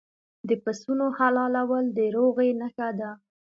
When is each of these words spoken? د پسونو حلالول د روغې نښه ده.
د 0.47 0.49
پسونو 0.63 1.05
حلالول 1.17 1.85
د 1.97 1.99
روغې 2.15 2.49
نښه 2.59 2.89
ده. 2.99 3.11